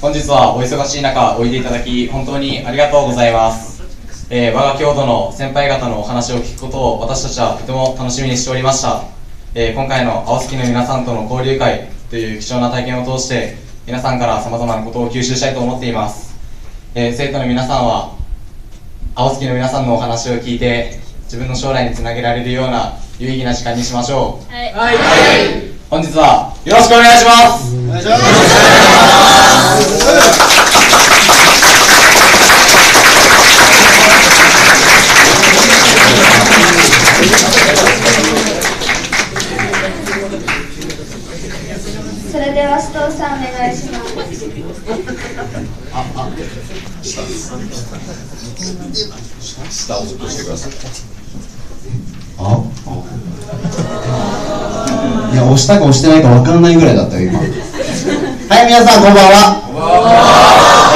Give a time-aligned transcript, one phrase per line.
[0.00, 3.82] 本日はお忙しい中おいでいただき本当にありがとうございます、
[4.30, 9.04] えー我が郷土の先輩方のお話を聞くことを私たちはとても楽しみにしておりました、
[9.54, 16.34] えー今回の青好きの皆さんとの交流会という貴重な体験を通して皆さんから様々なことを吸収したいと思っています、
[16.94, 18.16] えー生徒の皆さんは
[19.14, 24.50] 青好きの皆さんのお話を聞いて自分の将来につなげられるような有意義な時間にしましょう。
[24.50, 24.72] はい。
[25.90, 27.70] 本日はよろしくお願いします。
[28.02, 28.08] そ
[49.70, 50.72] 下をずっとしてください。
[52.38, 52.62] あ
[55.32, 57.38] いや押したか押してないか分かんないぐらいだったよ今。
[57.38, 57.48] はい
[58.66, 59.60] 皆さんこんばんは。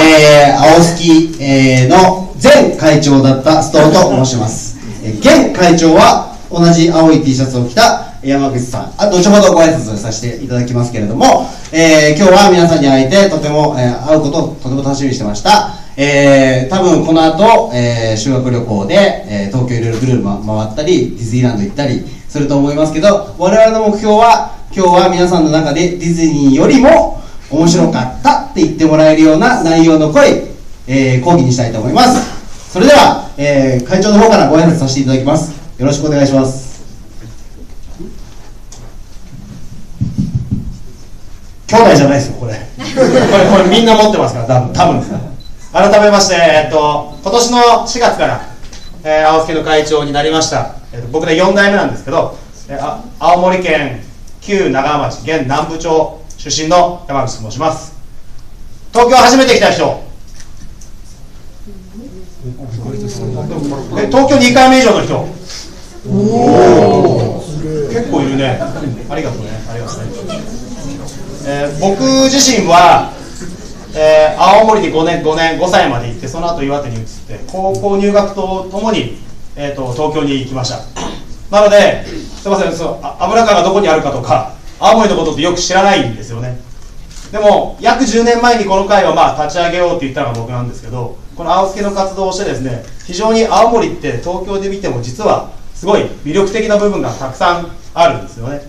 [0.01, 8.93] えー、青好き、えーの前会長だった須藤と申します、えー現会長は同じ青い T シャツを着た山口さん。
[8.99, 15.84] あ後ほどご挨拶させていただきますけれども、えー今日は皆さんに会えてとても、えー会うことをとても楽しみにしてました。
[15.97, 18.95] えー、多分この後、えー修学旅行で、
[19.29, 30.27] えー東京いろいろぐるぐるま回ったりディズニーランド行ったりすると思いますけど我々の目標は今日は皆さんの中でディズニーよりも面白かったって言ってもらえるような内容の濃い、
[30.89, 32.73] えー講義にしたいと思います。
[32.73, 35.53] それでは、えー会長の方からご挨拶させていただきます。
[35.79, 36.75] よろしくお願いします。
[41.69, 42.53] 兄弟じゃないですよこれ。
[42.77, 45.34] これこれみんな持ってますから多分多分ですから
[45.75, 48.41] 改めまして、えっと、今年の4月から、
[49.03, 54.01] えー、青助の会長になりました、えっと、僕で4代目なんですけど、えーあ青森県
[54.41, 57.93] 旧長浜町現南部町出身の山口と申します。
[58.93, 60.01] 東京初めて来た人。
[63.99, 65.27] え東京2回目以上の人。
[66.09, 67.43] おお
[67.91, 68.61] 結構いるね。
[69.11, 69.49] ありがとうね。
[69.69, 70.05] ありがとうね、
[71.47, 72.01] えー僕
[72.31, 73.13] 自身は
[73.97, 79.19] えー青森に5年 ,5 年5歳まで行ってその後岩手に移って高校入学とともに、
[79.57, 80.81] えー、と東京に行きました。
[81.51, 86.59] なのですいませんそうあ油川がどこにあるかとか青森のことってよく知らないんですよね。
[87.31, 98.63] でも約10年前にこの会をまあ立ち上げようって言ったのが僕なんですけどこの青助の活動をしてですね非常に青森って東京で見ても実はすごい魅力的な部分がたくさんあるんですよね。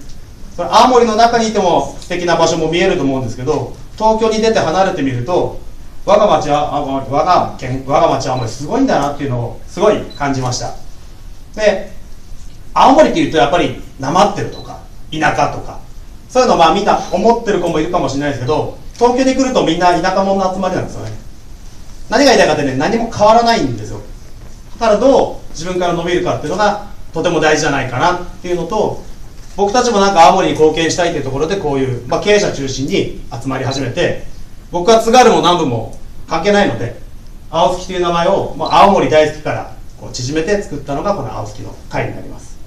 [0.56, 5.60] それ青森の中にいても素敵な場所も見えると思うんですけど東京に出て離れてみると
[6.06, 10.76] 我が町は我が県我が町は青森すごいんだなっていうのをすごい感じました。
[11.56, 11.92] で
[12.74, 15.80] 青森っていうとやっぱりなまってるとか田舎とか
[16.30, 21.12] そういうのまあみんな思ってる子もいるかもしれないですけど東京に来るとみんな田舎者の集まりなんですよね。
[22.10, 24.02] 何が言いたいかってね何も変わらないんですよ。
[24.80, 29.02] だからどう自分から伸びるかっていうのがとても大事じゃないかなっていうのと
[29.56, 34.24] 僕たちもなんか青森に貢献したいというところでこういう、まあ、経営者中心に集まり始めて
[34.72, 37.00] 僕は津軽も南部も関係ないので
[37.50, 42.58] 青月という名前を、まあ、青森大好きからこう縮めて作ったのがこの青月の会になります。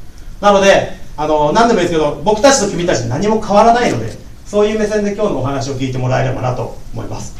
[0.40, 4.12] なのであの何でもいいですけど僕たちと君たち何も変わらないので
[4.46, 7.36] そういう目線で今日のお話を聞いてもらえればなと思います。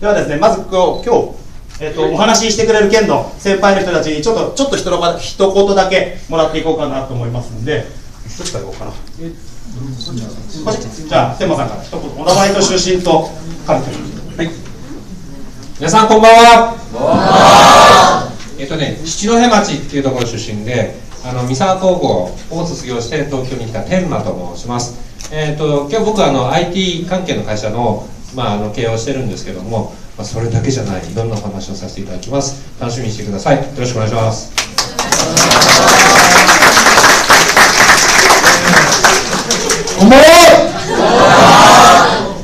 [0.00, 1.34] ではですねまず今日今日
[1.80, 7.84] えっとお話ししてくれる県の先輩の人たちにちょっとちょっと一言一言だけもらっていこうかなと思いますんで
[8.36, 8.92] どっちからいこうかな
[11.08, 13.28] じゃあ天馬さんから一言お名前と出身と
[13.66, 13.90] 関係
[15.78, 16.74] 皆さんこんばんは。
[18.58, 24.98] えっとね、七戸町っていうところ出身で、あの三沢高校を卒業して東京に来た天馬と申します。
[25.32, 32.60] えっと今日僕はあの IT 関係の会社のまああの経営をしてるんですけども、まあそれだけじゃないいろんなお話をさせていただきます。
[32.80, 33.58] 楽しみにしてください。
[33.58, 36.17] よろしくお願いします。
[39.98, 40.24] こんばんは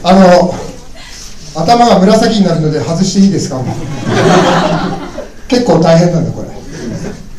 [0.02, 0.54] あの
[1.62, 3.62] 頭が紫になるので外していいですか？
[5.48, 6.48] 結構大変なんだこれ。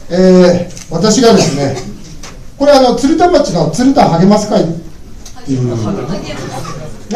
[0.09, 1.75] えー、私がですね
[2.57, 4.67] これあの鶴田町の鶴田励ます会っ
[5.45, 5.75] ていうね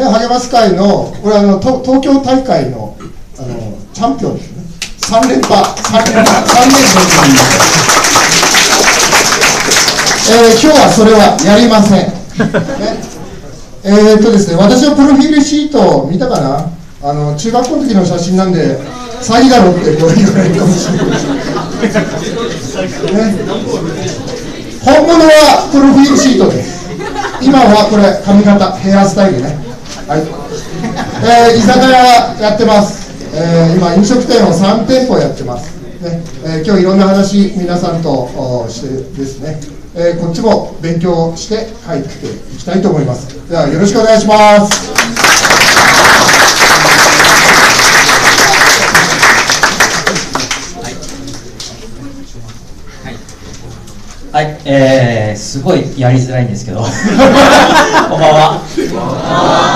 [0.04, 2.98] 励ます会のこれあの東京大会の
[3.38, 4.60] あのチャンピオンですね。
[5.00, 5.64] 3連覇。
[5.64, 6.46] 3連覇。
[6.46, 7.00] 3連覇。
[10.32, 12.12] えー、今日はそれはやりません、
[13.82, 16.66] えー、っとですね私のプロフィールシート見たかな？
[17.02, 18.78] あの中学校の時の写真なんで
[19.22, 21.12] 詐欺だろってこう言われるかもしれないね、
[24.84, 26.80] 本物はプロフィールシートです。
[27.40, 29.56] 今はこれ髪型ヘアスタイルね。
[30.06, 30.22] はい。
[31.22, 36.22] えー居酒屋やってます、えー今飲食店を3店舗やってます、ね。
[36.44, 38.28] えー今日いろんな話皆さんと
[38.68, 38.88] して
[39.18, 39.60] ですね、
[39.94, 43.48] えーこっちも勉強して帰っていきたいと思います。
[43.48, 45.10] ではよろしくお願いします。
[54.32, 56.88] はい、えー、すごいやりづらいんですけど、 こん
[58.20, 59.60] ばんは。